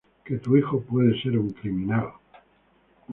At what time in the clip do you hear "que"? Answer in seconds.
0.25-0.37